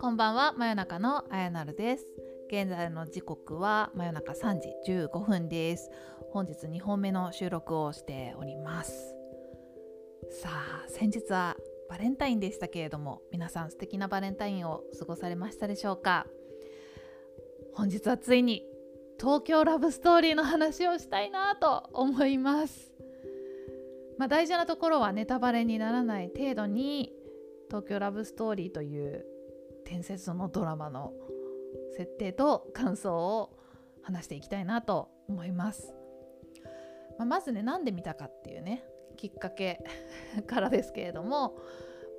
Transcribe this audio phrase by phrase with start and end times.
[0.00, 2.04] こんばんは真夜中のあやなるです。
[2.48, 5.88] 現在の時刻は真夜中3時15分です。
[6.32, 9.14] 本日2本目の収録をしております。
[10.42, 11.56] さあ先日は
[11.88, 16.26] バレンタインでしたけれども皆さん素敵なバレンタインを過ごされましたでしょうか？
[17.72, 18.64] 本日はついに
[19.20, 22.87] 東京ラブストーリーの話をしたいなと思います。
[24.18, 27.12] まあ、大事なところはネタバレにならない程度に
[27.68, 29.24] 東京ラブストーリーという
[29.86, 31.12] 伝説のドラマの
[31.96, 33.56] 設定と感想を
[34.02, 35.94] 話していきたいなと思います。
[37.18, 38.84] まあ、まずね何で見たかっていうね
[39.16, 39.84] きっかけ
[40.46, 41.58] からですけれども、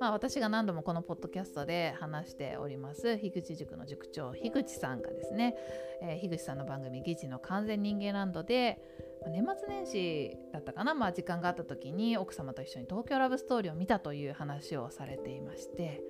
[0.00, 5.54] まあ、私が何度もこのポッドキャストで話しております樋口塾の塾長樋口さんがですね、
[6.00, 8.80] えー、樋口さんの番組「議事の完全人間ランドで」
[9.22, 16.02] ま、年末年始だったかな、まあ、時間があった時に奥様と一緒に「東京ラブストーリー」を見たという話をされていまして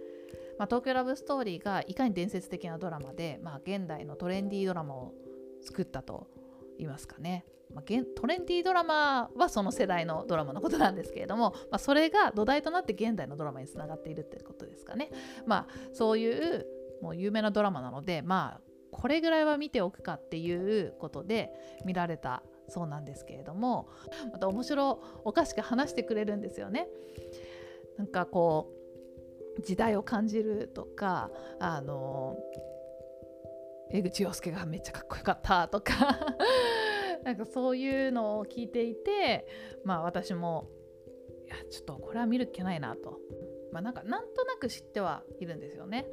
[0.60, 5.14] まあ、東京ラブストーリーがいかに伝説的なドラマで、まあ、現代のトレンディードラマを
[5.62, 6.26] 作ったと
[6.76, 7.84] 言いますかね、まあ、
[8.16, 15.10] トレンディードラマはその世代のドラマのことなんですけれども、まあ、それが土台となって現代のドラマにつながっているってことですかね。
[15.46, 16.66] まあ、そういう
[17.00, 21.52] もう有名なドラマなので、まあ、これぐらいは見ておくかっていうことで
[21.84, 23.88] 見られたそうなんですけれども
[24.32, 26.88] また面白おかしく話してくれるんですよね。
[27.96, 28.72] なんかこ
[29.58, 32.36] う時代を感じるとかあの
[33.92, 35.92] 江口洋介がめっちゃかっこよかったとか
[37.30, 39.46] なんかそういうのを聞いていて
[39.84, 40.68] まあ私も
[41.46, 43.20] いやちょっとこれは見るっけないなと、
[43.72, 46.06] まあ、なんかなんとなく知ってはいるんですよね。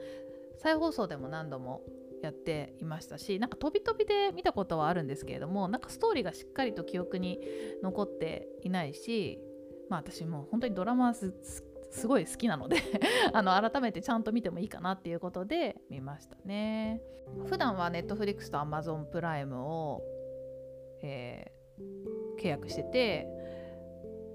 [0.60, 1.82] 再放送でも何度も
[2.22, 7.40] やっていましたしなんか飛び飛びで見たことはあるんですけれどもなんかストーリーがしっかりと記憶に
[7.84, 9.40] 残っていないし
[9.90, 11.32] まあ私も本当にドラマす
[12.08, 12.78] ごい好きなので
[13.34, 17.02] あの改めてちゃんと見てもいいかなっていうことで見ましたね。
[17.46, 20.02] 普段は Netflix と Amazon プライムを、
[21.04, 23.28] えー、契約してて、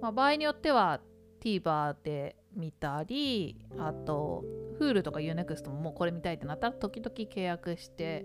[0.00, 1.00] まあ、場合によっては
[1.42, 4.44] TVer で見たりあと
[4.80, 8.24] Hulu とか Unext ももうこれ見たいってなったら時々契約して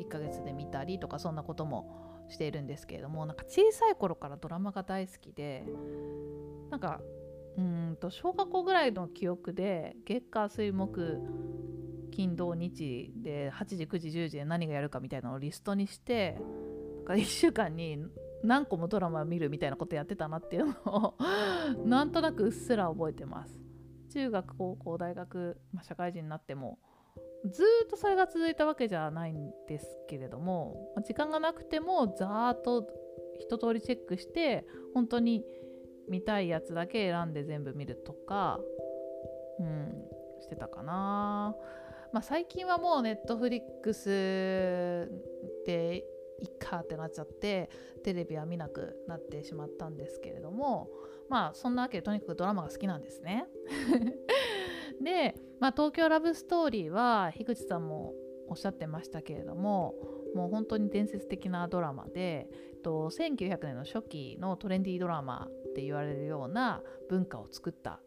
[0.00, 5.64] 1ヶ月で見たりとかそんなこともしているんですけれどもなんか小さい頃からドラマが大好きで
[6.70, 7.00] なんか
[7.58, 11.18] うんと小学校ぐらいの記憶で月火水木
[12.10, 16.38] 金土日で8時9時10時で何がやるかみたいなのをリストにして
[17.10, 17.98] か1週間に
[18.42, 21.14] 何個もドラマ見るみたいなことやってたなっていうのを
[21.84, 23.58] なんとなくうっすら覚えてます
[24.12, 26.78] 中学高校大学、まあ、社会人になっても
[27.44, 32.86] ずっとそれが続いたわけじゃないんですけれども時間がなくてもざーっと
[33.38, 35.44] 一通りチェックして本当に
[36.08, 38.58] 見たいやつだけ選んで全部見るとか、
[39.58, 40.04] うん、
[40.40, 41.54] してたかな。
[42.12, 45.08] まあ、最近はもうネットフリックス
[45.64, 46.04] で
[46.40, 47.70] いっかってなっちゃって
[48.02, 50.88] テレビは見なくなってしまったんですけれども
[51.28, 53.46] まあそんなわけでとにかくドラマが好きなんですね。
[55.00, 58.12] で、まあ、東京ラブストーリーは樋口さんも
[58.48, 59.94] おっしゃってましたけれども
[60.34, 68.00] もう本当に伝説的なドラマでえっと1900年の初期のトレンディードラマって言われるような文化を作った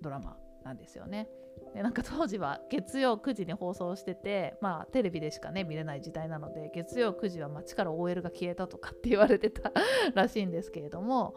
[0.00, 1.28] ドラマなんですよね。
[1.74, 9.72] でなんか当時は月曜9時に放送しててまあテレビでしかね見れない時代なので月曜9時は街から OL が消えたとかって言われてた
[10.14, 11.34] らしいんですけれども、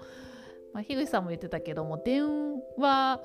[0.74, 2.26] まあ、樋口さんも言ってたけども電
[2.78, 3.22] 話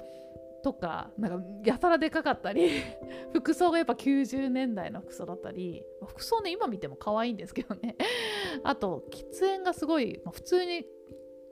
[0.63, 2.71] とかなんかやたらでかかったり
[3.33, 7.97] 服装がやっぱ90年代の服装だったり服装ね今見ても可愛いんですけどね。
[8.63, 10.87] あと喫煙がすごい、まあ、普通に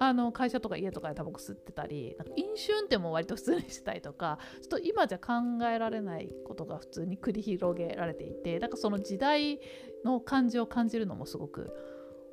[0.01, 5.33] あの会社とか家とかでタバコ吸ってたりなんか飲酒運転も割と普通にしたりとかちょっと今じゃ考
[5.73, 9.61] えられないことが普通に繰り広げられていてだからその時代
[10.05, 11.73] の感じを感じるのもすごく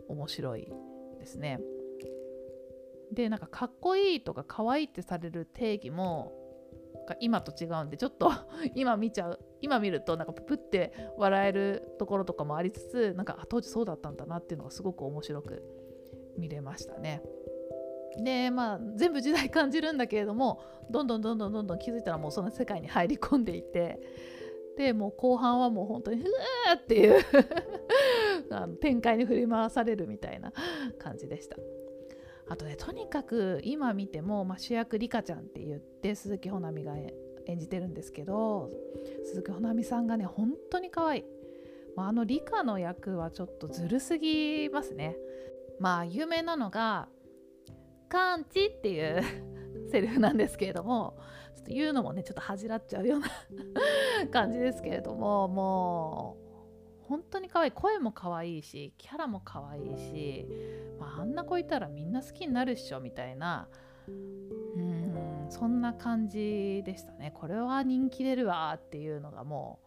[0.08, 0.72] 面白い
[1.20, 1.59] ですね。
[3.12, 6.34] でなんかかっこいいとか可愛いってされる定義も
[7.20, 8.32] 今と違うんでちょっと
[8.76, 15.64] 今見ちゃう今見るとなんかププって笑えるところとかもありつつなんか当時そうだったんだなっていうのがすごく面白く
[16.38, 17.22] 見れましたね。
[18.17, 24.00] でまあ全部時代感じるんだけれどもどんどんどんどんどんどん気づいたらもうその世界に入り込んでいて
[24.78, 27.23] でもう後半はもう本当にふわーっていう
[28.52, 30.52] あの展開に振り回されるみたいな
[30.97, 31.58] 感じでした。
[32.47, 36.96] あとねとにかく今見ても、まあ、主役リカちゃんって言って鈴木保奈美が
[37.47, 38.70] 演じてるんですけど
[39.23, 41.23] 鈴木保奈美さんがね本当に可愛い、
[41.96, 45.17] まあ、あのリカの役はちょっとずるすぎますね
[45.79, 47.09] まあ有名なのが
[48.05, 49.22] カンチっていう
[49.91, 51.17] セリフなんですけれども
[51.55, 53.28] ちょっと言うのもねちょっと恥じらっちゃうような
[54.31, 56.46] 感じですけれどももう
[57.07, 60.47] 本当に可愛い声も可愛いしキャラも可愛いし、
[60.99, 63.67] まあ、あんな子いたらみんな好きになるっしょみたいな
[64.07, 69.79] うんそんな感じでしたねこれは人気出るわっていうのがも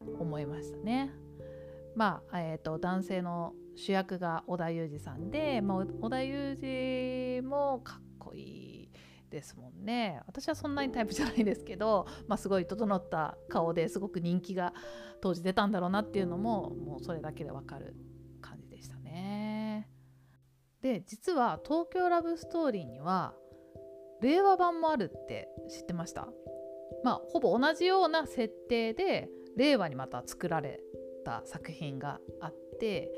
[0.00, 1.12] う思いましたね。
[1.96, 8.40] まあえーと、男性の主役が織田裕二さんで、まあ、織田裕二もかっこい
[8.84, 8.90] い
[9.30, 14.74] ですもんね私はそんなにタイプじゃないですけど、 まあ、すごい整った顔ですごく人気が
[15.22, 17.96] 当時出たんだろうなっていうのももうそれだけでわかる
[18.42, 19.88] 感じでしたね。
[20.82, 23.34] で実は「東京ラブストーリー」には
[24.20, 26.28] 令和版もあるって知ってました？
[27.02, 30.80] まあほぼ同じような設定で令和にまた作られ
[31.26, 33.10] た作品があって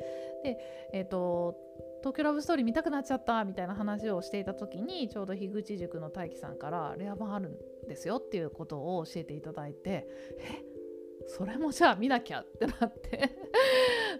[0.42, 0.58] で
[0.94, 1.54] えっ、ー、と
[2.00, 10.06] 東京ラブストーリー見たくなっちゃったみたいな話をしていた時にちょうど樋口塾の大樹さんからレア版あるんですよっていうことを教えていただいて
[10.38, 10.64] え
[11.26, 13.36] それもじゃあ見なきゃってなって。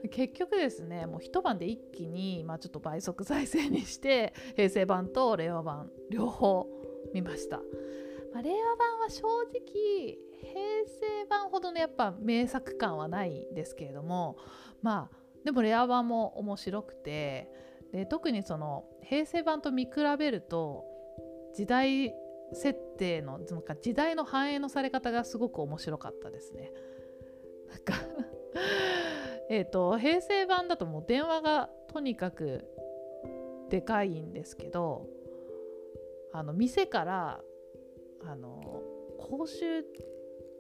[0.11, 6.69] 結局ですねもう一晩で一気に、まあ、ちょっと倍速再生にして平成版と令和版両方
[7.13, 7.61] 見ました、
[8.33, 10.55] ま、令和版は正直平
[10.87, 14.37] 成版ほどのやっぱ名作感はないですけれども
[14.83, 17.51] まあでもレア版も面白くて
[17.93, 20.85] で特にその平成版と見比べると
[21.55, 22.15] 時代
[22.53, 26.73] 設定のなんか時代の反映のされ方がすごく面白かったですね。
[27.69, 27.95] なんか
[29.51, 32.65] えと平成版だともう電話がとにかく
[33.69, 35.07] でかいんですけど
[36.33, 37.41] あの店から
[38.25, 38.83] あの
[39.19, 39.85] 公衆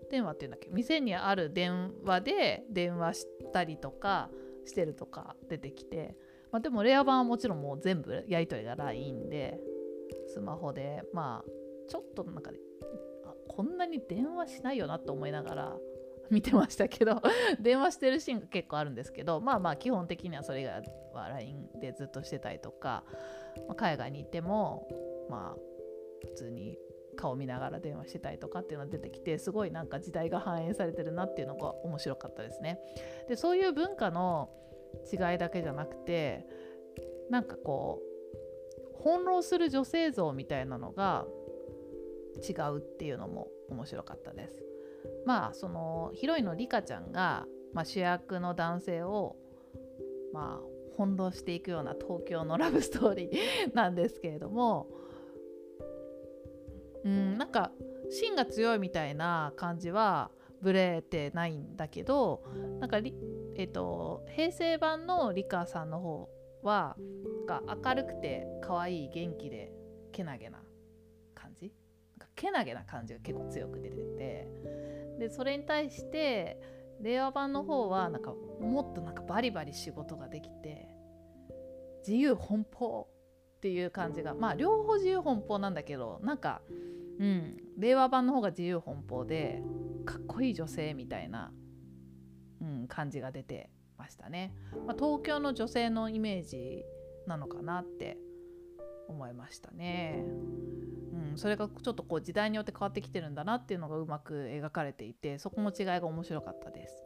[0.08, 0.68] 電話っていうんだっけ？
[0.70, 4.30] 店にある電話で電話したりとか
[4.64, 6.16] してるとか出てきて、
[6.50, 9.58] まあ、でもレア版はもちろんもう全部やり取りが LINE で
[10.26, 11.50] スマホでまあ
[11.88, 12.50] ちょっとなんか
[13.24, 15.76] あこんなに電話しないよなと思いながら
[16.30, 17.22] 見てましたけど
[17.60, 20.82] 電話してるシーンが結構あるんですけどまあまあ基本的にはそれが
[21.14, 23.04] LINE でずっとしてたりとか、
[23.66, 24.88] まあ、海外に行っても
[25.30, 26.78] まあ普通に
[27.18, 32.78] 顔見ながら電話してたりとかっていうのが出てきてすごいなんか時代が反映されてるなっていうのが面白かったですね。
[33.28, 34.50] でそういう文化の
[35.12, 36.46] 違いだけじゃなくて
[37.28, 41.26] なんかこう翻弄する女性像みたいなのが
[42.48, 44.64] 違うっていうのも面白かったです。
[45.26, 49.36] まあそのヒロインのリカちゃんが、まあ、主役の男性を
[50.32, 54.88] まあ翻弄していくような東京のラブストーリーなんですけれども
[57.08, 57.72] うんなんか
[58.10, 60.30] 芯が強いみたいな感じは
[60.62, 62.42] ブレてないんだけど
[62.80, 62.98] なんか
[63.56, 66.28] えっ、と平成版のリカさんの方
[66.62, 66.96] は
[67.46, 69.72] が明るくて可愛い元気で
[70.12, 70.58] けなげな
[71.34, 71.72] 感じ？
[72.18, 74.48] なんかけなげな感じが結構強く出てて
[75.18, 76.60] でそれに対して
[77.00, 80.88] 令和版の方はなんかもっとなんかバリバリ仕事ができて
[82.06, 83.08] 自由奔放
[83.56, 86.62] っていう感じがまあ両方自由奔放なんだけどなんか
[87.18, 89.62] うん令和版の方が自由奔放で
[90.04, 91.52] かっこいい女性みたいな、
[92.60, 94.54] うん、感じが出てましたね、
[94.86, 96.84] まあ、東京の女性のイメージ
[97.26, 98.16] なのかなって
[99.08, 100.22] 思いましたね。
[101.12, 107.04] うん、それがちょっとこう時代によって変わってきてるんだなっていうのがうまく描かれていてそこの違いが面白かったです。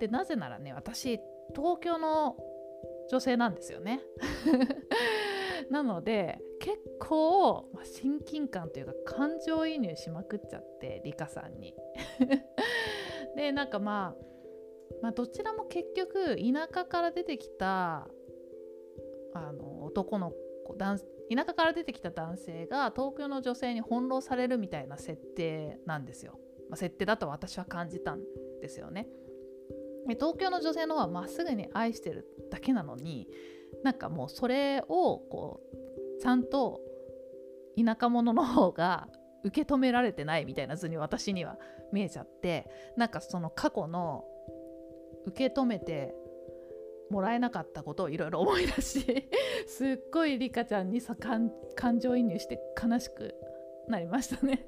[0.00, 1.20] でなぜならね私
[1.54, 2.36] 東京の
[3.10, 4.00] 女性なんですよね。
[5.70, 11.74] なので結構、まあ、親近感というか感情移入しまくっちゃってリカさんに。
[13.36, 14.24] でなんかまあ
[15.02, 18.08] まあ、どちらも結局田舎から出てきた
[19.34, 20.98] あの男の子男
[21.30, 26.38] 田舎から出てきた男性が東京の女性に翻弄されるみたいな設定なんですよ。
[26.70, 28.22] まあ、設定だと私は感じたん
[28.62, 29.08] ですよね。
[30.06, 33.28] で東京の女性の方はまっすぐに愛してるだけなのに
[33.82, 35.83] なんかもうそれをこう
[36.20, 36.80] ちゃんと
[37.76, 39.08] 田舎者の方が
[39.44, 41.58] 受け止められてないみたいな図に私には
[41.92, 42.66] 見えちゃって
[42.96, 44.24] なんかその過去の
[45.26, 46.14] 受け止めて
[47.10, 49.28] もらえなかったことをいろいろ思い出し
[49.68, 51.52] すっごいリカちゃんにさ感
[52.00, 53.34] 情移入して悲しく
[53.88, 54.66] なりましたね。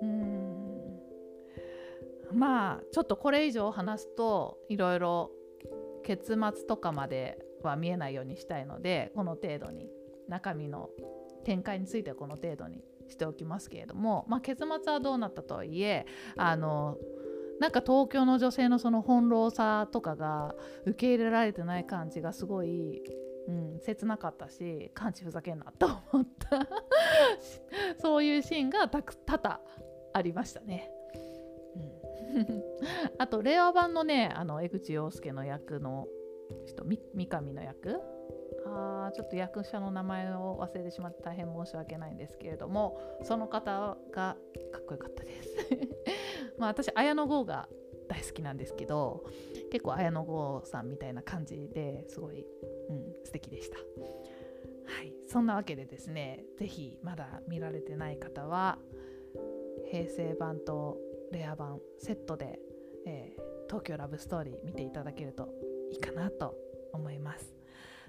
[0.00, 1.00] うん。
[2.32, 5.30] まあちょっとこれ以上話すといろいろ
[6.02, 9.88] 結末とかまでは見えないようにしたいのでこの程度に
[10.28, 10.90] 中身の
[11.44, 16.96] 展開についてはこの程度にしておきますけれども、まあ、結末はどうなったとはいえあの
[17.60, 20.54] なんか東京の女性のその翻弄さとかが
[20.84, 23.02] 受け入れられてない感じがすごい
[23.48, 26.68] うん、切なかったし感知ふざけんなと思った
[28.00, 29.60] そういうシーンが多々
[30.12, 30.90] ありましたね。
[31.74, 32.62] うん、
[33.18, 36.06] あと令和版のねあの江口洋介の役の
[36.66, 38.00] 人三上の役？
[38.66, 44.36] あちょっと役者の名前を忘れてしまって大変申し訳ないんですけれどもその方が
[44.72, 45.56] かっこよかったです。
[46.58, 47.68] まあ私綾野剛が
[48.08, 49.24] 大好きなんですけど
[49.70, 52.46] 結構綾野剛さんみたいな感じですごい、
[52.88, 53.78] うん、素敵でした。
[53.78, 58.78] はいそんなわけでですね是非まだ見られてない方は
[59.90, 60.98] 平成版と
[61.30, 62.58] レア版セットで、
[63.06, 65.48] えー、東京ラブストーリー見ていただけると
[65.92, 66.56] いいかなと
[66.92, 67.54] 思います。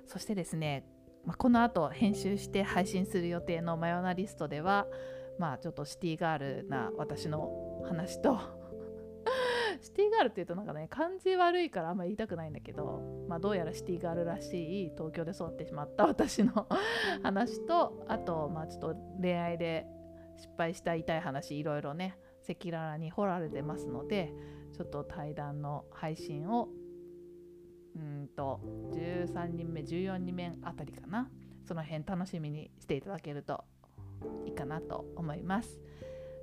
[0.08, 0.86] そしてですね、
[1.26, 4.88] まあ、この後編集して配信する予定のマヨナリストでは
[5.40, 8.40] まあちょっとシティガールな私の話と
[9.82, 16.68] シティガールっていうとなんかね感じ悪いからあんまり言いたくないんだけど、まあ、どうやらシティガールらしい東京で育ってしまった私の
[17.24, 19.88] 話とあとまあちょっと恋愛で
[20.38, 22.18] 失敗した痛い話いろいろね
[22.50, 24.34] 赤裸々に掘られてますので
[24.74, 26.70] ちょっと対談の配信を
[27.96, 28.60] うんと
[28.92, 31.30] 13人目14人目あたりかな。
[31.66, 33.64] その辺楽しみにしていただけると
[34.46, 35.80] いいかなと思います。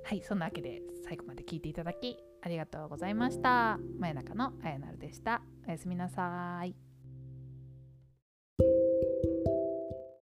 [0.03, 3.77] はいそんなわけで最後まで聞いていただきありがとうございました。
[3.99, 5.41] 真夜中のあやなるでした。
[5.67, 6.80] おやすみなさい。